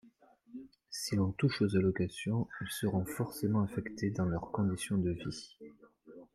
Si 0.89 1.15
l’on 1.15 1.31
touche 1.31 1.61
aux 1.61 1.77
allocations, 1.77 2.47
ils 2.61 2.71
seront 2.71 3.05
forcément 3.05 3.61
affectés 3.61 4.09
dans 4.09 4.25
leurs 4.25 4.49
conditions 4.51 4.97
de 4.97 5.11
vie 5.11 5.59